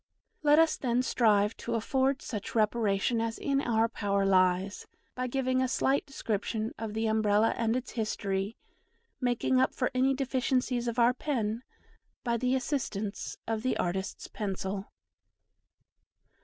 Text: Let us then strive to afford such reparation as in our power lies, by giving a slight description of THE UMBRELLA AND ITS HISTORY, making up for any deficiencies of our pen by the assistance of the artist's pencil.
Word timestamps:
Let 0.41 0.57
us 0.57 0.77
then 0.77 1.03
strive 1.03 1.55
to 1.57 1.75
afford 1.75 2.23
such 2.23 2.55
reparation 2.55 3.21
as 3.21 3.37
in 3.37 3.61
our 3.61 3.87
power 3.87 4.25
lies, 4.25 4.87
by 5.13 5.27
giving 5.27 5.61
a 5.61 5.67
slight 5.67 6.07
description 6.07 6.71
of 6.79 6.95
THE 6.95 7.05
UMBRELLA 7.07 7.49
AND 7.55 7.75
ITS 7.75 7.91
HISTORY, 7.91 8.57
making 9.19 9.61
up 9.61 9.75
for 9.75 9.91
any 9.93 10.15
deficiencies 10.15 10.87
of 10.87 10.97
our 10.97 11.13
pen 11.13 11.61
by 12.23 12.35
the 12.37 12.55
assistance 12.55 13.37
of 13.45 13.61
the 13.61 13.77
artist's 13.77 14.27
pencil. 14.27 14.87